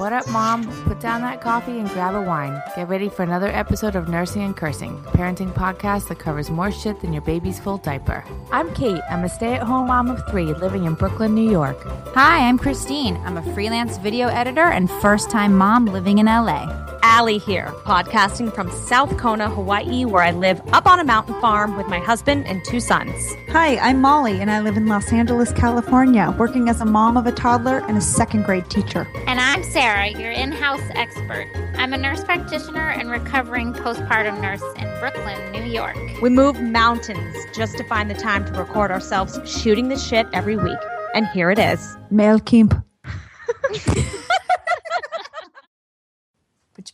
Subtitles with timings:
[0.00, 0.64] What up, Mom?
[0.84, 2.58] Put down that coffee and grab a wine.
[2.74, 6.72] Get ready for another episode of Nursing and Cursing, a parenting podcast that covers more
[6.72, 8.24] shit than your baby's full diaper.
[8.50, 9.02] I'm Kate.
[9.10, 11.76] I'm a stay at home mom of three living in Brooklyn, New York.
[12.14, 13.18] Hi, I'm Christine.
[13.26, 16.89] I'm a freelance video editor and first time mom living in LA.
[17.02, 21.76] Allie here, podcasting from South Kona, Hawaii, where I live up on a mountain farm
[21.76, 23.34] with my husband and two sons.
[23.48, 27.26] Hi, I'm Molly, and I live in Los Angeles, California, working as a mom of
[27.26, 29.08] a toddler and a second grade teacher.
[29.26, 31.48] And I'm Sarah, your in house expert.
[31.76, 35.96] I'm a nurse practitioner and recovering postpartum nurse in Brooklyn, New York.
[36.20, 40.56] We move mountains just to find the time to record ourselves shooting the shit every
[40.56, 40.78] week.
[41.14, 41.96] And here it is.
[42.10, 42.74] Mel Kimp.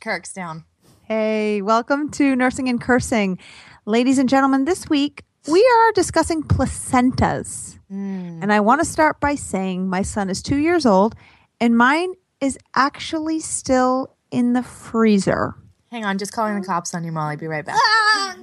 [0.06, 0.64] Put Kirks down.
[1.02, 3.40] Hey, welcome to Nursing and Cursing.
[3.86, 7.76] Ladies and gentlemen, this week we are discussing placentas.
[7.88, 8.38] Hmm.
[8.40, 11.16] And I want to start by saying my son is two years old
[11.60, 15.56] and mine is actually still in the freezer.
[15.90, 17.34] Hang on, just calling the cops on you, Molly.
[17.36, 17.74] Be right back.
[17.76, 18.34] Oh,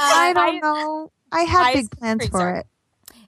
[0.00, 1.12] I don't know.
[1.30, 2.66] I have Ice big plans for it.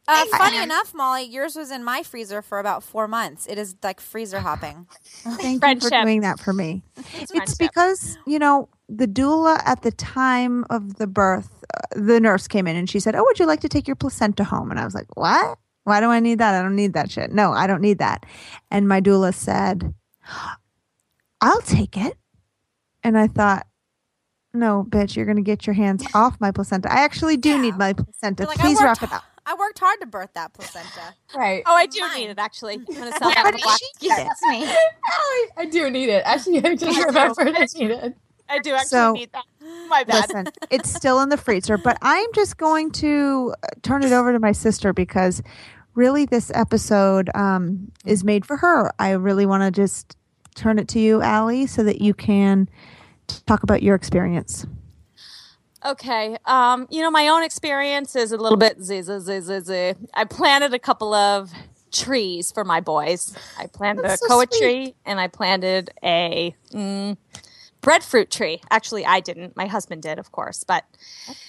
[0.08, 3.46] Uh, funny enough, Molly, yours was in my freezer for about four months.
[3.46, 4.86] It is like freezer hopping.
[5.02, 6.82] Thank you for doing that for me.
[7.14, 7.58] It's friendship.
[7.58, 12.66] because, you know, the doula at the time of the birth, uh, the nurse came
[12.66, 14.70] in and she said, Oh, would you like to take your placenta home?
[14.70, 15.58] And I was like, What?
[15.84, 16.54] Why do I need that?
[16.54, 17.32] I don't need that shit.
[17.32, 18.24] No, I don't need that.
[18.70, 19.94] And my doula said,
[21.40, 22.16] I'll take it.
[23.04, 23.66] And I thought,
[24.54, 26.92] No, bitch, you're going to get your hands off my placenta.
[26.92, 27.60] I actually do Yeah.
[27.60, 28.44] need my placenta.
[28.46, 29.24] Like, Please wrap worked- it up.
[29.48, 31.14] I worked hard to birth that placenta.
[31.34, 31.62] Right.
[31.64, 32.18] Oh, I do Mine.
[32.18, 32.74] need it actually.
[32.74, 33.78] I'm going to sell that What for did black.
[33.78, 34.26] she get?
[34.42, 34.66] me.
[35.06, 36.22] I, I do need it.
[36.26, 38.16] Actually, I just remembered I need it.
[38.50, 39.44] I do actually So- need that.
[39.88, 40.28] My bad.
[40.28, 44.32] Listen, it's still in the freezer, but I'm just going to uh, turn it over
[44.32, 45.42] to my sister because
[45.94, 48.92] really this episode um, is made for her.
[48.98, 50.16] I really want to just
[50.54, 52.68] turn it to you, Allie, so that you can
[53.46, 54.66] talk about your experience.
[55.84, 56.36] Okay.
[56.44, 59.94] Um, you know, my own experience is a little bit z z z z z.
[60.14, 61.52] I planted a couple of
[61.92, 63.34] trees for my boys.
[63.58, 64.58] I planted That's a so koa sweet.
[64.60, 67.16] tree and I planted a mm,
[67.80, 68.60] breadfruit tree.
[68.70, 69.56] Actually, I didn't.
[69.56, 70.64] My husband did, of course.
[70.64, 70.84] But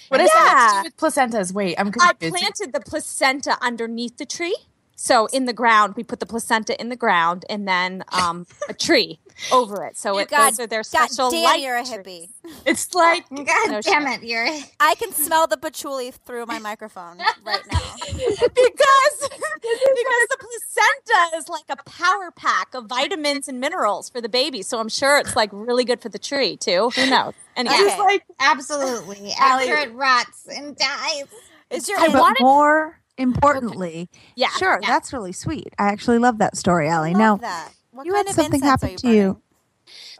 [0.08, 1.52] What does that have to do with placentas?
[1.52, 2.36] Wait, I'm I confused.
[2.36, 4.56] planted the placenta underneath the tree.
[4.96, 8.74] So in the ground, we put the placenta in the ground and then um, a
[8.74, 9.20] tree
[9.52, 9.96] over it.
[9.96, 11.30] So You it, God- those are their special.
[11.30, 12.28] God damn, light you're a trees.
[12.44, 12.50] hippie.
[12.66, 14.22] it's like God No damn shit.
[14.22, 14.46] it, you're.
[14.80, 17.80] I can smell the patchouli through my microphone right now.
[18.12, 19.28] because
[19.62, 24.62] because the placenta is like a power pack of vitamins and minerals for the baby.
[24.62, 26.90] So I'm sure it's like really good for the tree too.
[26.94, 27.34] Who knows?
[27.56, 27.84] Anyway, Okay.
[27.84, 29.32] it's like Absolutely.
[29.38, 31.24] Allie- After it rots and dies.
[31.70, 34.88] Is your I but wanted- more importantly, yeah, sure, yeah.
[34.88, 35.74] that's really sweet.
[35.78, 37.12] I actually love that story, Allie.
[37.12, 37.72] Love Now, that.
[38.00, 39.42] What you kind had of something happen to you.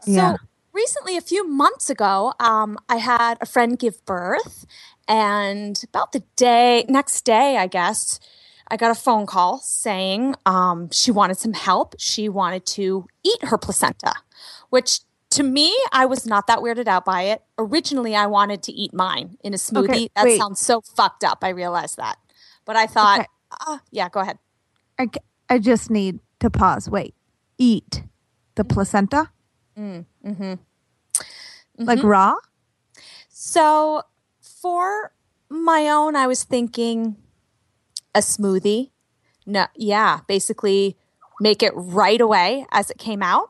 [0.03, 0.35] So Yeah.
[0.71, 4.67] recently, a few months ago, um, I had a friend give birth,
[5.07, 8.19] and about the day next day, I guess,
[8.67, 11.95] I got a phone call saying um, she wanted some help.
[11.97, 14.13] She wanted to eat her placenta,
[14.69, 14.99] which
[15.31, 17.41] to me, I was not that weirded out by it.
[17.57, 19.85] Originally, I wanted to eat mine in a smoothie.
[19.85, 20.37] Okay, that wait.
[20.37, 21.39] sounds so fucked up.
[21.41, 22.19] I realized that,
[22.63, 23.27] but I thought, Okay.
[23.65, 24.37] uh, yeah, go ahead.
[24.99, 25.09] I,
[25.49, 26.87] I just need to pause.
[26.87, 27.15] Wait,
[27.61, 28.03] eat
[28.55, 29.29] the placenta?
[29.77, 30.53] Mm-hmm.
[31.77, 32.35] Like raw?
[33.29, 34.03] So
[34.41, 35.13] for
[35.49, 37.17] my own, I was thinking
[38.13, 38.89] a smoothie.
[39.45, 40.97] No, yeah, basically
[41.39, 43.49] make it right away as it came out,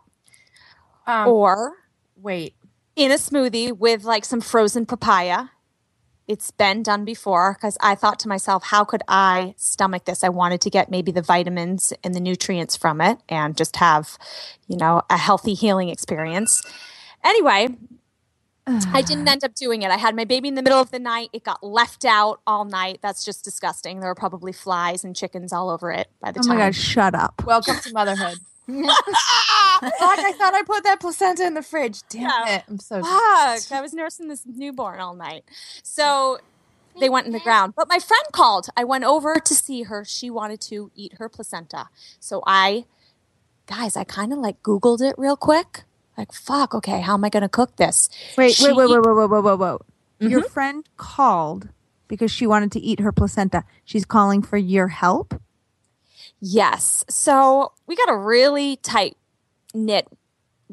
[1.05, 1.73] um, or
[2.15, 2.55] wait.
[2.95, 5.47] in a smoothie with like some frozen papaya.
[6.31, 10.23] It's been done before because I thought to myself, how could I stomach this?
[10.23, 14.17] I wanted to get maybe the vitamins and the nutrients from it and just have,
[14.67, 16.63] you know, a healthy healing experience.
[17.25, 17.69] Anyway,
[18.93, 19.91] I didn't end up doing it.
[19.91, 21.29] I had my baby in the middle of the night.
[21.33, 22.99] It got left out all night.
[23.01, 23.99] That's just disgusting.
[23.99, 26.57] There were probably flies and chickens all over it by the Oh time.
[26.57, 27.43] my God, shut up.
[27.45, 28.39] Welcome to motherhood.
[29.81, 32.01] Fuck, I thought I put that placenta in the fridge.
[32.09, 32.55] Damn Yeah.
[32.57, 32.63] it.
[32.69, 35.43] I'm so Fuck, I was nursing this newborn all night.
[35.83, 36.39] So
[36.99, 37.73] they went in the ground.
[37.75, 38.67] But my friend called.
[38.77, 40.05] I went over to see her.
[40.05, 41.87] She wanted to eat her placenta.
[42.19, 42.85] So I,
[43.65, 45.83] guys, I kind of like Googled it real quick.
[46.17, 48.09] Like, fuck, okay, how am I going to cook this?
[48.37, 50.29] Wait, She- wait, wait, wait, wait, wait, wait, wait, wait.
[50.29, 50.49] Your Mhm.
[50.51, 51.69] friend called
[52.07, 53.63] because she wanted to eat her placenta.
[53.85, 55.33] She's calling for your help.
[56.39, 57.03] Yes.
[57.09, 59.15] So we got a really tight
[59.73, 60.07] knit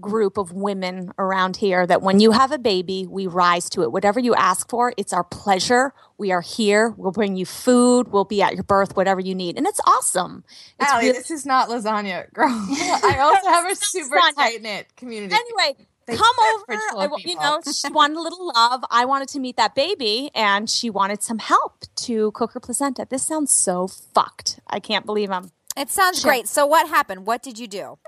[0.00, 3.90] group of women around here that when you have a baby, we rise to it.
[3.90, 5.92] Whatever you ask for, it's our pleasure.
[6.18, 6.94] We are here.
[6.96, 8.12] We'll bring you food.
[8.12, 9.56] We'll be at your birth, whatever you need.
[9.56, 10.44] And it's awesome.
[10.78, 12.46] It's Allie, really- this is not lasagna, girl.
[12.50, 15.34] I also have a super tight knit community.
[15.34, 16.64] anyway, They- come over.
[16.96, 18.84] I you know, she wanted a little love.
[18.92, 23.04] I wanted to meet that baby, and she wanted some help to cook her placenta.
[23.10, 24.60] This sounds so fucked.
[24.68, 26.30] I can't believe I'm It sounds Sure.
[26.30, 26.46] great.
[26.46, 27.26] So what happened?
[27.26, 27.98] What did you do?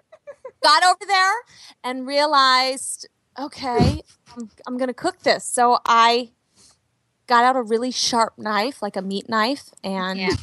[0.62, 1.34] Got over there
[1.84, 3.08] and realized,
[3.38, 4.02] okay,
[4.36, 5.44] I'm, I'm going to cook this.
[5.44, 6.30] So I
[7.26, 10.34] got out a really sharp knife, like a meat knife, and Yeah.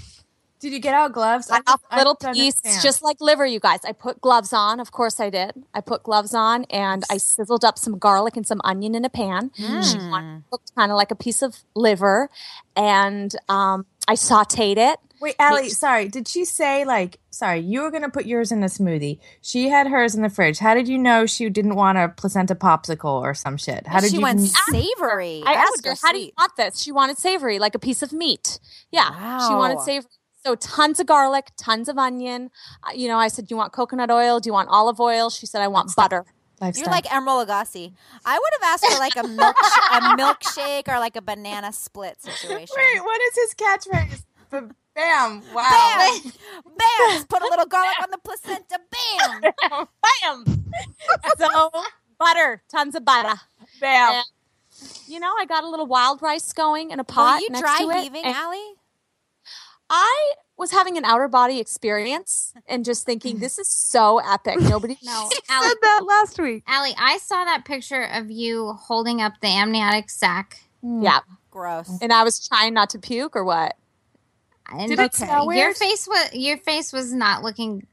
[0.60, 1.46] Did you get out gloves?
[1.48, 2.82] cut off I little don't piece, understand.
[2.82, 3.82] just like liver, you guys.
[3.86, 4.80] I put gloves on.
[4.80, 5.52] Of course, I did.
[5.72, 9.10] I put gloves on and I sizzled up some garlic and some onion in a
[9.10, 9.52] pan.
[9.56, 10.10] She Mm.
[10.10, 12.32] wanted it cooked kind of like a piece of liver,
[12.76, 15.00] and um, I sautéed it.
[15.20, 16.08] Wait, Allie, sorry.
[16.10, 19.20] Did she say like sorry, you were gonna put yours in a smoothie.
[19.42, 20.60] She had hers in the fridge.
[20.60, 23.88] How did you know she didn't want a placenta popsicle or some shit?
[23.88, 25.42] How did she you went kn- savory.
[25.46, 27.80] I would asked go her, "How do you want this?" She wanted savory, like a
[27.80, 28.60] piece of meat.
[28.92, 29.10] Yeah,
[29.48, 30.12] she wanted savory.
[30.46, 32.52] So tons of garlic, tons of onion.
[32.84, 34.40] Uh, you know, I said, "Do you want coconut oil?
[34.40, 36.26] Do you want olive oil?" She said, "I want butter."
[36.60, 36.84] Lifestyle?
[36.86, 37.94] You're like Emeril Lagasse.
[38.26, 39.56] I would have asked for like a milk
[39.92, 42.76] a milkshake or like a banana split situation.
[42.76, 44.24] Wait, what is his catchphrase?
[44.52, 45.44] B- Bam!
[45.54, 45.70] Wow!
[45.70, 46.32] Bam!
[46.66, 47.10] Bam!
[47.12, 48.80] Just put a little garlic on the placenta.
[48.90, 49.42] Bam!
[50.24, 50.64] Bam.
[51.38, 51.72] so
[52.18, 53.40] butter, tons of butter.
[53.80, 54.14] Bam!
[54.16, 54.26] And,
[55.08, 57.62] you know, I got a little wild rice going in a Were pot you next
[57.62, 58.04] dry to it.
[58.04, 58.74] heaving, and Allie?
[59.90, 63.40] I was having an outer body experience and just thinking, mm.
[63.40, 64.60] this is so epic.
[64.62, 66.64] Nobody No, Said that last week.
[66.68, 70.60] Allie, I saw that picture of you holding up the amniotic sac.
[70.84, 71.04] Mm.
[71.04, 71.20] Yeah.
[71.52, 72.00] Gross.
[72.02, 73.76] And I was trying not to puke or what?
[74.70, 77.88] And Did it smell Your face was your face was not looking.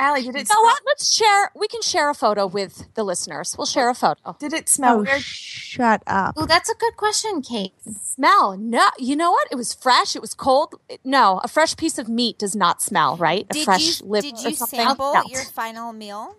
[0.00, 0.80] Allie, did it You know what?
[0.86, 1.52] Let's share.
[1.54, 3.54] We can share a photo with the listeners.
[3.58, 4.34] We'll share a photo.
[4.38, 5.20] did it smell Oh, weird?
[5.22, 6.34] shut up.
[6.38, 7.74] Oh, that's a good question, Kate.
[8.02, 8.56] Smell?
[8.56, 8.88] No.
[8.98, 9.46] You know what?
[9.50, 10.16] It was fresh.
[10.16, 10.74] It was cold.
[10.88, 13.46] It- no, a fresh piece of meat does not smell, right?
[13.50, 14.78] A Did fresh you liver did or you something.
[14.80, 15.22] sample No.
[15.28, 16.36] your final meal?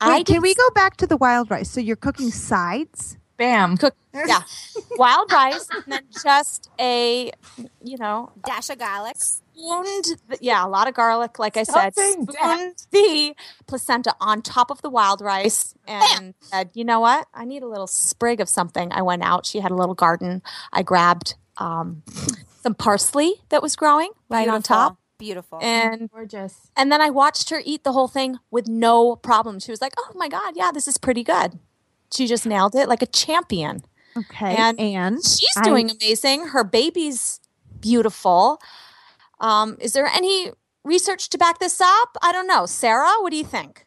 [0.00, 1.70] I can we go back to the wild rice?
[1.70, 3.16] So you're cooking sides?
[3.36, 3.76] Bam!
[3.76, 3.94] cook?
[4.14, 4.40] Yeah,
[4.96, 7.30] wild rice, and then just a,
[7.84, 9.18] you know, Dash of garlic.
[9.56, 10.20] Spooned.
[10.28, 11.38] The, yeah, a lot of garlic.
[11.38, 13.34] Like I said, saying spooned the
[13.66, 17.26] placenta on top of the wild rice, and said, "You know what?
[17.34, 19.46] I need a little sprig of something." I went out.
[19.46, 20.42] She had a little garden.
[20.72, 22.02] I grabbed um,
[22.62, 25.58] some parsley that was growing right on top, Beautiful.
[25.62, 26.70] and Gorgeous.
[26.76, 29.58] and then I watched her eat the whole thing with no problem.
[29.60, 31.58] She was like, "Oh my god, yeah, this is pretty good."
[32.12, 33.82] She just nailed it like a champion.
[34.16, 34.54] Okay.
[34.56, 36.46] And And, She's I- doing amazing.
[36.48, 37.40] Her baby's
[37.80, 38.60] beautiful.
[39.40, 40.50] Um, is there any
[40.84, 42.16] research to back this up?
[42.22, 42.66] I don't know.
[42.66, 43.86] Sarah, what do you think?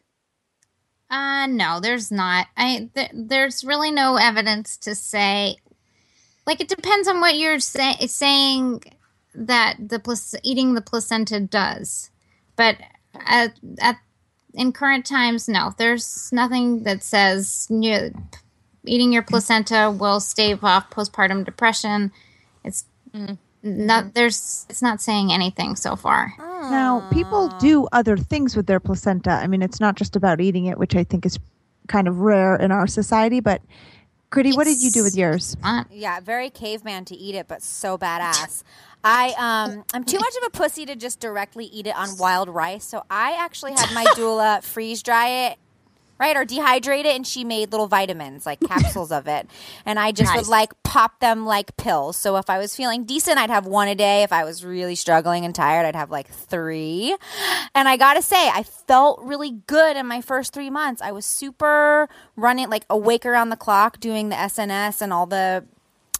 [1.10, 2.46] Uh no, there's not.
[2.56, 5.56] I th- there's really no evidence to say.
[6.46, 8.84] Like it depends on what you're say- saying
[9.34, 12.10] that the plac- eating the placenta does,
[12.54, 12.76] but
[13.14, 13.96] at, at
[14.54, 18.12] in current times, no, there's nothing that says you,
[18.84, 22.12] eating your placenta will stave off postpartum depression.
[22.64, 22.84] It's
[23.62, 26.32] not there's it's not saying anything so far.
[26.38, 29.30] Now, people do other things with their placenta.
[29.30, 31.38] I mean, it's not just about eating it, which I think is
[31.88, 33.40] kind of rare in our society.
[33.40, 33.62] But,
[34.30, 35.56] Critty, what did you do with yours?
[35.62, 38.62] Not Yeah, very caveman to eat it, but so badass.
[39.02, 42.48] I um I'm too much of a pussy to just directly eat it on wild
[42.48, 45.58] rice, so I actually had my doula freeze dry it,
[46.20, 49.48] right, or dehydrate it, and she made little vitamins like capsules of it,
[49.86, 52.16] and I just would like pop them like pills.
[52.16, 54.22] So if I was feeling decent, I'd have one a day.
[54.22, 57.16] If I was really struggling and tired, I'd have like three.
[57.74, 61.00] And I gotta say, I felt really good in my first three months.
[61.00, 65.64] I was super running like awake around the clock, doing the SNS and all the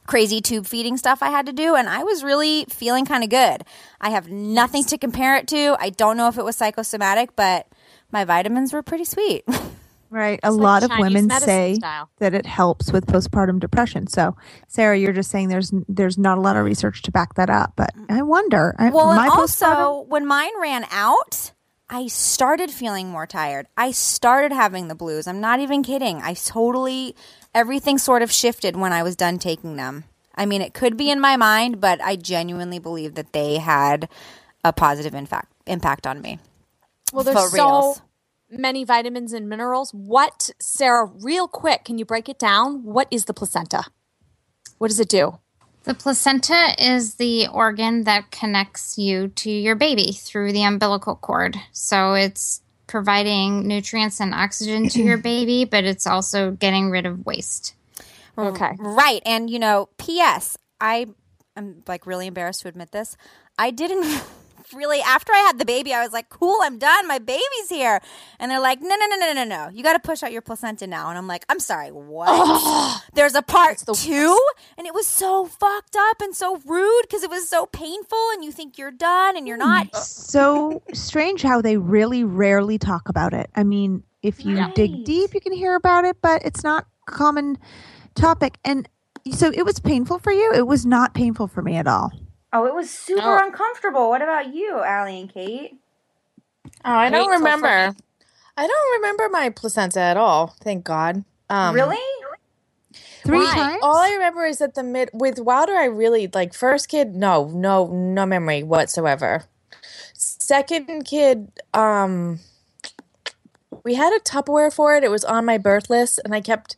[0.06, 3.30] crazy tube feeding stuff I had to do, and I was really feeling kind of
[3.30, 3.64] good.
[4.00, 5.76] I have nothing to compare it to.
[5.78, 7.68] I don't know if it was psychosomatic, but
[8.10, 9.44] my vitamins were pretty sweet.
[10.10, 10.40] Right.
[10.42, 12.10] A like lot of women say style.
[12.18, 14.08] that it helps with postpartum depression.
[14.08, 14.36] So,
[14.66, 17.74] Sarah, you're just saying there's there's not a lot of research to back that up.
[17.76, 18.74] But I wonder.
[18.78, 21.52] Well, my and also when mine ran out,
[21.88, 23.66] I started feeling more tired.
[23.76, 25.28] I started having the blues.
[25.28, 26.20] I'm not even kidding.
[26.22, 27.14] I totally
[27.54, 30.04] everything sort of shifted when I was done taking them.
[30.34, 34.08] I mean, it could be in my mind, but I genuinely believe that they had
[34.64, 36.40] a positive impact impact on me.
[37.12, 38.02] Well, there's For so reals.
[38.50, 39.92] Many vitamins and minerals.
[39.92, 42.84] What, Sarah, real quick, can you break it down?
[42.84, 43.84] What is the placenta?
[44.78, 45.38] What does it do?
[45.84, 51.56] The placenta is the organ that connects you to your baby through the umbilical cord.
[51.72, 57.24] So it's providing nutrients and oxygen to your baby, but it's also getting rid of
[57.24, 57.74] waste.
[58.36, 58.72] Um, okay.
[58.78, 59.22] Right.
[59.24, 61.06] And, you know, P.S., I
[61.56, 63.16] am like really embarrassed to admit this.
[63.58, 64.22] I didn't
[64.72, 67.06] really, after I had the baby, I was like, cool, I'm done.
[67.06, 68.00] My baby's here.
[68.38, 69.68] And they're like, no, no, no, no, no, no.
[69.72, 71.08] You got to push out your placenta now.
[71.08, 73.02] And I'm like, I'm sorry, what?
[73.14, 74.38] There's a part two?
[74.78, 78.44] And it was so fucked up and so rude because it was so painful and
[78.44, 79.94] you think you're done and you're not.
[79.96, 83.50] so strange how they really rarely talk about it.
[83.54, 87.12] I mean, if you dig deep, you can hear about it, but it's not a
[87.12, 87.58] common
[88.14, 88.58] topic.
[88.64, 88.88] And
[89.32, 90.52] so it was painful for you.
[90.54, 92.12] It was not painful for me at all.
[92.52, 93.38] Oh, it was super Oh.
[93.38, 94.10] uncomfortable.
[94.10, 95.78] What about you, Allie and Kate?
[96.84, 97.68] Oh, I don't Wait till remember.
[98.56, 100.54] I don't remember my placenta at all.
[100.62, 101.24] Thank God.
[101.50, 101.98] Um, really?
[103.24, 103.54] Three Why?
[103.54, 103.80] times.
[103.82, 107.14] All I remember is that the mid with Wilder, I really like first kid.
[107.14, 109.44] No, no, no memory whatsoever.
[110.14, 112.40] Second kid, um,
[113.84, 115.04] we had a Tupperware for it.
[115.04, 116.76] It was on my birth list, and I kept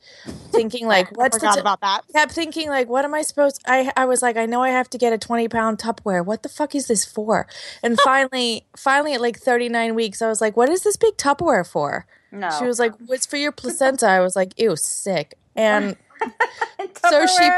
[0.51, 2.01] thinking like, "What's the Forgot tu- about that.
[2.13, 4.89] kept thinking like what am i supposed i i was like i know i have
[4.91, 7.47] to get a 20 pound tupperware what the fuck is this for
[7.83, 11.67] and finally finally at like 39 weeks i was like what is this big tupperware
[11.67, 12.51] for No.
[12.59, 15.97] she was like what's for your placenta i was like ew sick and
[17.11, 17.49] so she?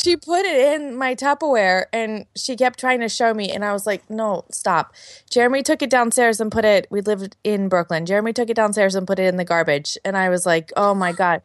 [0.00, 3.72] She put it in my tupperware and she kept trying to show me and i
[3.72, 4.94] was like no stop.
[5.30, 8.06] Jeremy took it downstairs and put it we lived in brooklyn.
[8.06, 10.94] Jeremy took it downstairs and put it in the garbage and i was like oh
[10.94, 11.42] my god.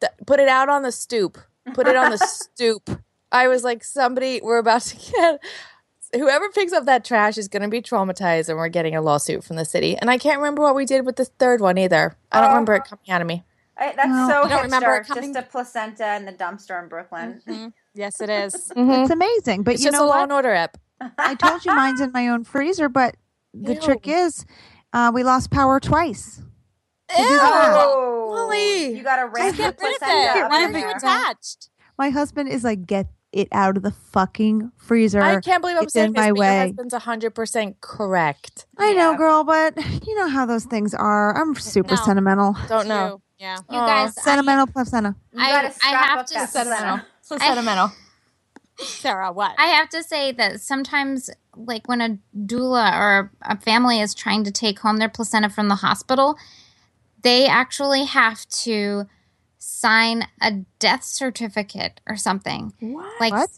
[0.00, 1.38] Th- put it out on the stoop.
[1.74, 2.90] Put it on the stoop.
[3.30, 5.40] I was like somebody we're about to get
[6.14, 9.42] whoever picks up that trash is going to be traumatized and we're getting a lawsuit
[9.44, 9.96] from the city.
[9.96, 12.16] And i can't remember what we did with the third one either.
[12.30, 12.52] I don't Oh.
[12.54, 13.44] remember it coming out of me
[13.82, 16.82] I, that's Well, so I don't remember it coming- Just a placenta in the dumpster
[16.82, 17.40] in Brooklyn.
[17.46, 17.72] Mhm.
[17.94, 18.54] Yes, it is.
[18.76, 19.62] It's amazing.
[19.64, 20.22] But it's you just know a law what?
[20.24, 20.76] and order app
[21.18, 23.16] I told you mine's in my own freezer, but
[23.52, 23.80] the Ew.
[23.80, 24.44] trick is
[24.92, 26.36] uh, we lost power twice.
[27.08, 27.72] to do that.
[27.76, 28.96] Oh, Molly.
[28.96, 30.42] you got to rent the Get rid of placenta it.
[30.44, 31.68] up Why are you attached?
[31.98, 35.20] My husband is like, get it out of the fucking freezer.
[35.22, 36.54] I can't believe I'm it's saying in this, my way.
[36.56, 38.66] your husband's 100% correct.
[38.78, 39.74] I know, girl, but
[40.06, 41.34] you know how those things are.
[41.40, 42.02] I'm super No.
[42.04, 42.56] sentimental.
[42.68, 43.20] Don't know.
[43.42, 43.48] True.
[43.48, 43.56] Yeah.
[43.70, 43.86] You Aw.
[43.86, 45.14] guys, I, Sentimental placenta.
[45.32, 47.00] You I- gotta I have up to that sentimental.
[47.24, 47.92] So sentimental.
[48.78, 49.54] Sarah, what?
[49.58, 54.42] I have to say that sometimes, like when a doula or a family is trying
[54.44, 56.36] to take home their placenta from the hospital,
[57.22, 59.06] they actually have to
[59.58, 62.72] sign a death certificate or something.
[62.80, 63.20] What?
[63.20, 63.50] Like, What?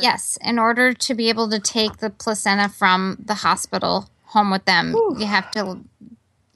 [0.00, 4.64] yes, in order to be able to take the placenta from the hospital home with
[4.64, 5.80] them, you have to,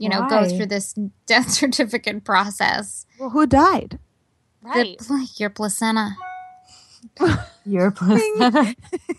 [0.02, 0.94] you know, go through this
[1.26, 3.06] death certificate process.
[3.20, 3.98] Well, who died?
[4.62, 4.98] right.
[4.98, 6.14] The, your placenta.
[7.66, 8.74] Your placenta.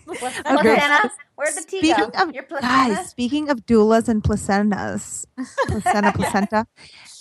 [0.06, 1.10] Placenta.
[1.36, 2.22] Where'd the tea Speaking go?
[2.22, 2.94] of Your placenta.
[2.94, 5.24] guys, speaking of doulas and placentas,
[5.66, 6.66] placenta, placenta.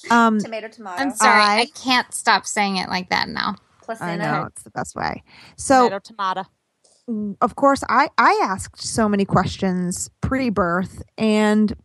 [0.10, 1.02] Um, Tomato, tomato.
[1.02, 3.56] I'm sorry, I, I- can't stop saying it like that now.
[3.82, 4.12] Placenta.
[4.12, 5.24] I know it's the best way.
[5.58, 6.44] So Tomato,
[7.08, 7.36] tomato.
[7.42, 11.76] of course i i asked so many questions pre-birth and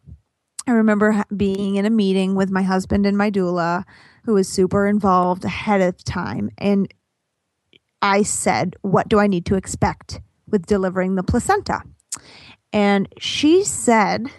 [0.68, 3.84] i remember being in a meeting with my husband and my doula
[4.24, 6.92] who was super involved ahead of time and
[8.02, 11.82] i said what do i need to expect with delivering the placenta
[12.72, 14.26] and she said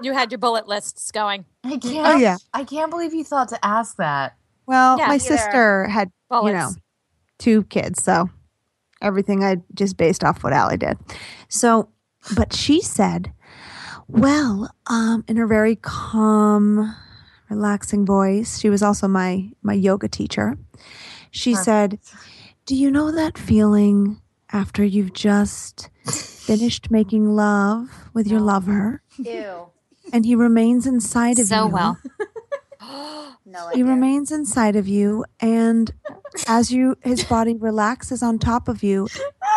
[0.00, 1.44] You had your bullet lists going.
[1.64, 2.06] I oh can't.
[2.06, 4.36] oh, yeah I can't believe you thought to ask that.
[4.66, 6.70] well Yeah, my sister had you know
[7.38, 8.28] two kids so
[9.00, 10.98] everything i just based off what Allie did
[11.48, 11.88] so
[12.36, 13.32] but she said
[14.08, 16.94] well um in her very calm
[17.50, 20.56] relaxing voice she was also my my yoga teacher
[21.30, 21.98] she said
[22.66, 24.20] do you know that feeling
[24.52, 29.66] after you've just finished making love with your lover Ew.
[30.12, 31.98] and he remains inside of So you So well.
[33.46, 35.90] No he remains inside of you and
[36.46, 39.08] as you his body relaxes on top of you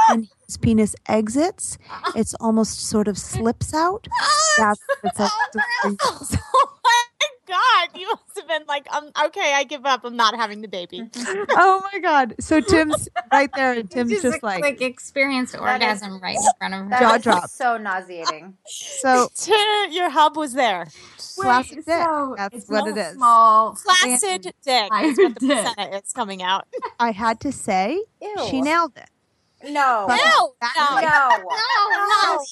[0.09, 1.77] and his penis exits
[2.15, 4.07] it's almost sort of slips out
[4.57, 7.03] that's what it's oh my
[7.47, 7.99] god!
[7.99, 8.13] You
[8.51, 10.03] must have been like, um, okay, I give up.
[10.03, 11.01] I'm not having the baby.
[11.17, 15.53] oh my god so tim's right there and tim's Just, just, a like quick experienced
[15.53, 16.99] That is- orgasm right in front of her.
[16.99, 17.49] Jaw is drop.
[17.49, 18.57] so nauseating.
[18.65, 19.27] so
[19.91, 20.87] your hub was there.
[21.17, 23.75] flaccid dick that's what it is Small.
[23.75, 25.57] Flaccid dick is Tired what the dick.
[25.65, 26.67] placenta is coming out.
[26.99, 28.35] i had to say Ew.
[28.49, 29.09] she nailed it
[29.71, 30.05] No.
[30.07, 31.29] But- No, no, No.
[31.91, 32.45] no, no.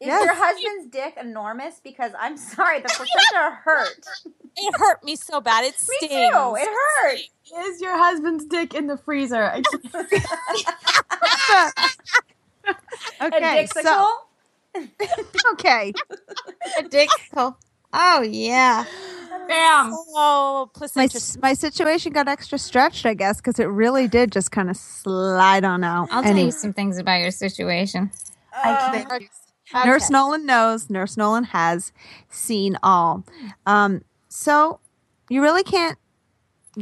[0.00, 0.24] Is Yes.
[0.24, 1.80] your husband's dick enormous?
[1.82, 4.06] Because I'm sorry, the placenta hurt.
[4.56, 5.64] It hurt me so bad.
[5.64, 6.02] It stings.
[6.02, 6.32] Me stings.
[6.34, 6.54] too.
[6.56, 7.18] It hurt.
[7.68, 9.42] Is your husband's dick in the freezer?
[9.44, 10.14] I can't-
[13.20, 14.08] A okay so
[15.52, 15.92] okay
[16.78, 17.08] A dick.
[17.36, 17.56] Oh,
[17.92, 18.84] Oh yeah.
[19.48, 19.92] Bam.
[19.94, 21.16] Oh, My, placenta.
[21.16, 24.76] s- my situation got extra stretched, I guess, because it really did just kind of
[24.76, 26.08] slide on out.
[26.12, 28.10] I'll tell you some things about your situation.
[28.52, 29.22] Uh, I can't.
[29.74, 30.88] Nurse Nolan knows.
[30.90, 31.92] Nurse Nolan has
[32.30, 33.24] seen all.
[33.66, 34.80] Um, so
[35.28, 35.98] you really can't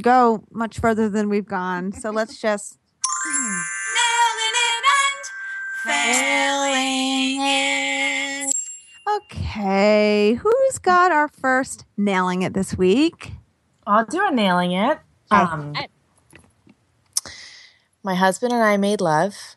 [0.00, 1.92] go much further than we've gone.
[1.92, 2.78] So let's just.
[3.26, 4.84] Nailing it
[5.88, 8.52] and failing it.
[9.16, 13.32] Okay, who's got our first nailing it this week?
[13.86, 14.98] I'll do a nailing it.
[15.30, 15.74] Um,
[18.02, 19.56] my husband and I made love.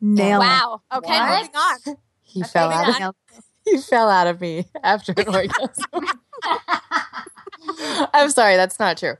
[0.00, 0.82] Nail Wow.
[0.94, 1.40] Okay, What?
[1.42, 1.96] moving on.
[2.38, 3.00] He fell out.
[3.00, 3.14] Of,
[3.64, 5.84] he fell out of me after an orgasm.
[8.14, 9.14] I'm sorry, that's not true.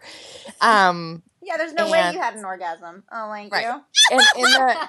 [0.61, 3.05] Um, Yeah, there's no way you had an orgasm.
[3.13, 3.65] Oh, thank Right.
[3.65, 3.83] you.
[4.11, 4.89] and in the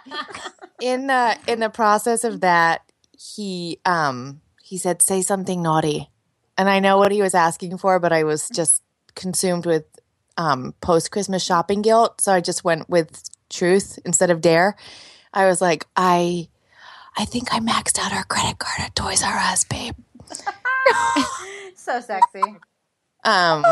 [0.80, 2.82] in the in the process of that,
[3.18, 6.10] he um he said, "Say something naughty,"
[6.58, 8.82] and I know what he was asking for, but I was just
[9.16, 9.86] consumed with
[10.38, 14.76] um post Christmas shopping guilt, so I just went with truth instead of dare.
[15.34, 16.48] I was like, I
[17.18, 19.96] I think I maxed out our credit card at Toys R Us, babe.
[21.76, 22.42] So sexy.
[23.24, 23.64] Um,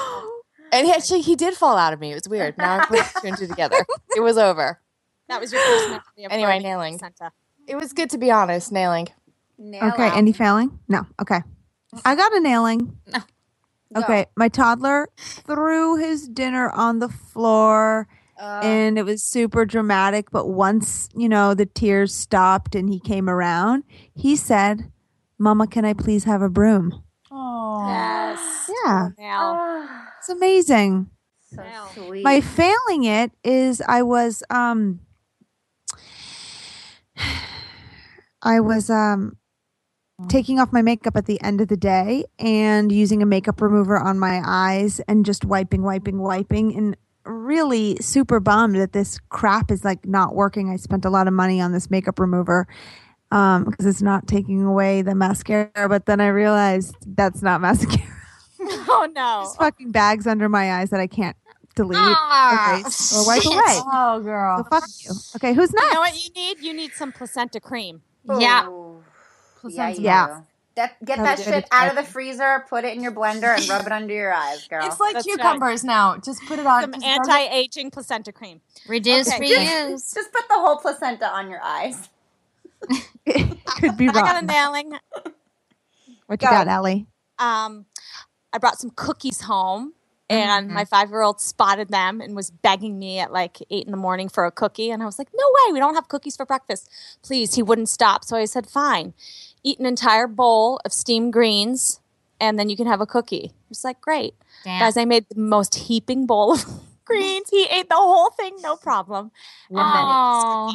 [0.72, 2.10] and he actually he did fall out of me.
[2.10, 2.58] It was weird.
[2.58, 3.86] Now I'm putting two and two together.
[4.16, 4.80] It was over.
[5.28, 6.98] That was your first memory of Anyway, nailing.
[6.98, 7.32] placenta.
[7.66, 8.70] It was good to be honest.
[8.72, 9.08] Nailing.
[9.56, 10.16] Nail Okay, out.
[10.16, 10.78] any failing?
[10.88, 11.06] No.
[11.22, 11.40] Okay.
[12.04, 12.98] I got a nailing.
[13.12, 13.20] Go.
[14.02, 18.08] Okay, my toddler threw his dinner on the floor
[18.40, 20.30] Uh, and it was super dramatic.
[20.30, 24.90] But once, you know, the tears stopped and he came around, he said,
[25.38, 27.02] Mama, can I please have a broom?
[27.30, 27.86] Oh.
[27.88, 28.70] Yes.
[28.84, 29.58] Yeah, Now.
[29.60, 31.10] ah, it's amazing.
[31.54, 31.90] so Wow.
[31.94, 32.24] sweet.
[32.24, 35.00] My failing it is I was, um,
[38.42, 39.36] I was, um,
[40.28, 43.98] taking off my makeup at the end of the day and using a makeup remover
[43.98, 49.70] on my eyes and just wiping, wiping, wiping, and really super bummed that this crap
[49.70, 50.70] is like not working.
[50.70, 52.66] I spent a lot of money on this makeup remover
[53.30, 58.02] um because it's not taking away the mascara, but then I realized that's not mascara.
[58.60, 59.42] Oh no.
[59.44, 61.36] Just fucking bags under my eyes that I can't
[61.74, 63.52] delete, Ah, erase, or wipe shit.
[63.52, 63.62] away.
[63.66, 64.66] Oh, So girl.
[64.70, 65.10] fuck you.
[65.36, 65.86] Okay, who's next?
[65.88, 66.60] You know what you need?
[66.60, 68.02] You need some placenta cream.
[68.38, 68.68] Yeah.
[68.68, 69.02] Ooh.
[69.64, 70.40] Yeah, Sounds you Yeah.
[70.76, 70.82] Do.
[70.82, 73.68] That, get Sounds that shit out of the freezer, put it in your blender, and
[73.68, 74.84] rub it under your eyes, girl.
[74.86, 75.36] It's like That's right.
[75.36, 76.16] cucumbers now.
[76.16, 76.82] Just put it on.
[76.82, 78.60] Some just rub it- anti-aging placenta cream.
[78.88, 79.38] Reduce, Okay.
[79.44, 80.14] reuse.
[80.14, 82.08] Just put the whole placenta on your eyes.
[83.26, 84.46] Could be I got a wrong.
[84.46, 84.90] nailing.
[86.26, 86.50] What you Go.
[86.50, 87.06] got, Allie?
[87.38, 87.86] Um,
[88.52, 89.94] I brought some cookies home,
[90.28, 94.28] and my five-year-old spotted them and was begging me at like eight in the morning
[94.28, 94.90] for a cookie.
[94.90, 96.88] And I was like, "No way, we don't have cookies for breakfast."
[97.22, 98.24] Please, he wouldn't stop.
[98.24, 99.14] So I said, "Fine,
[99.64, 102.00] eat an entire bowl of steamed greens,
[102.38, 104.78] and then you can have a cookie." It's like, "Great." Damn.
[104.80, 106.64] Guys, I made the most heaping bowl of
[107.04, 107.50] greens.
[107.50, 109.30] He ate the whole thing, no problem.
[109.68, 110.74] And then Oh,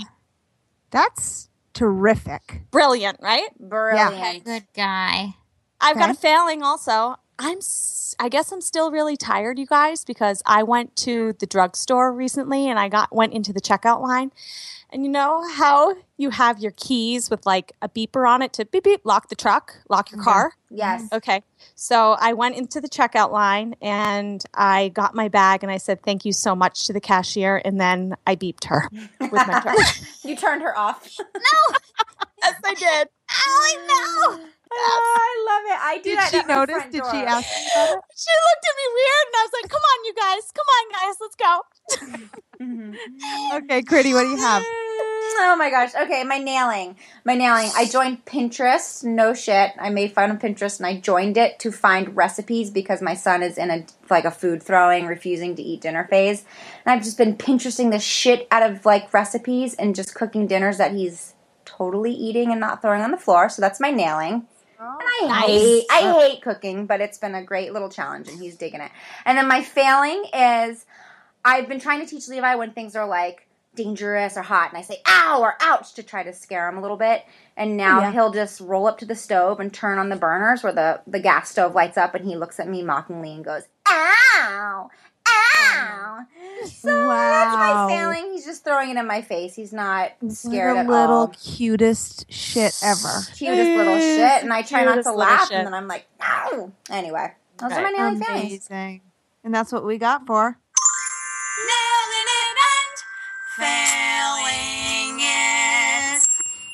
[0.92, 2.64] That's terrific.
[2.72, 3.50] brilliant, right?
[3.60, 4.44] Brilliant.
[4.44, 5.36] good guy.
[5.82, 7.16] I've got a failing also.
[7.40, 11.46] I'm s- I guess I'm still really tired, you guys, because I went to the
[11.46, 14.32] drugstore recently and I got went into the checkout line.
[14.92, 18.66] And you know how you have your keys with like a beeper on it to
[18.66, 20.30] beep beep lock the truck, lock your mm-hmm.
[20.30, 20.54] car?
[20.70, 21.04] Yes.
[21.04, 21.16] Mm-hmm.
[21.16, 21.44] Okay.
[21.76, 26.02] So I went into the checkout line and I got my bag and I said
[26.02, 29.78] thank you so much to the cashier and then I beeped her with my truck.
[30.24, 31.18] you turned her off.
[31.34, 31.76] No.
[32.44, 33.10] yes, I did.
[33.32, 34.49] oh, I love it.
[35.90, 36.84] I do Did she notice?
[36.92, 37.12] Did door.
[37.12, 38.02] she ask you about it?
[38.16, 40.44] She looked at me weird and I was like, "Come on, you guys.
[40.54, 41.16] Come on, guys.
[41.20, 41.54] Let's go."
[42.62, 43.56] Mm-hmm.
[43.64, 44.64] Okay, Critty, what do you have?
[45.42, 45.96] Oh my gosh.
[45.96, 46.98] Okay, my nailing.
[47.24, 47.70] My nailing.
[47.74, 49.06] I joined Pinterest.
[49.06, 49.72] No shit.
[49.80, 53.42] I made fun of Pinterest and I joined it to find recipes because my son
[53.42, 56.44] is in a like a food throwing, refusing to eat dinner phase.
[56.86, 60.78] And I've just been Pinteresting the shit out of like recipes and just cooking dinners
[60.78, 63.48] that he's totally eating and not throwing on the floor.
[63.48, 64.46] So that's my nailing.
[64.80, 68.30] Oh, and I hate I uh, hate cooking, but it's been a great little challenge
[68.30, 68.92] and he's digging it.
[69.26, 70.86] And then my failing is
[71.44, 74.82] I've been trying to teach Levi when things are like dangerous or hot and I
[74.82, 77.24] say ow or ouch to try to scare him a little bit.
[77.58, 78.12] And now Yeah.
[78.12, 81.20] he'll just roll up to the stove and turn on the burners where the, the
[81.20, 84.90] gas stove lights up and he looks at me mockingly and goes, Ow!
[85.76, 86.26] Ow!
[86.66, 88.32] So that's my failing.
[88.34, 89.56] He's just throwing it in my face.
[89.56, 93.22] He's not scared the at little all cutest shit ever.
[93.36, 95.58] cutest little shit, and I try not to laugh, shit.
[95.58, 96.72] and then I'm like, no.
[96.90, 98.70] Anyway, those are my nailing failings.
[99.44, 100.58] And that's what we got for.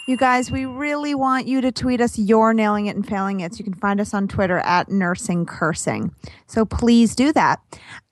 [0.07, 3.53] You guys, we really want you to tweet us your nailing it and failing it.
[3.53, 6.13] So you can find us on Twitter at nursing cursing.
[6.45, 7.59] So please do that.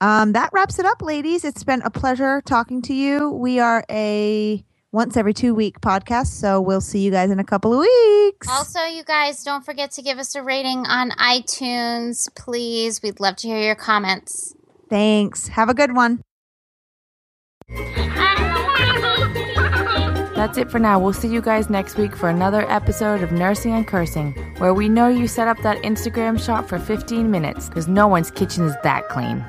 [0.01, 1.45] Um, that wraps it up, ladies.
[1.45, 3.29] It's been a pleasure talking to you.
[3.29, 6.27] We are a once every two week podcast.
[6.27, 8.47] So we'll see you guys in a couple of weeks.
[8.49, 13.03] Also, you guys, don't forget to give us a rating on iTunes, please.
[13.03, 14.55] We'd love to hear your comments.
[14.89, 15.49] Thanks.
[15.49, 16.21] Have a good one.
[20.43, 20.99] That's it for now.
[20.99, 24.89] We'll see you guys next week for another episode of Nursing and Cursing, where we
[24.89, 28.75] know you set up that Instagram shot for 15 minutes because no one's kitchen is
[28.83, 29.41] that clean.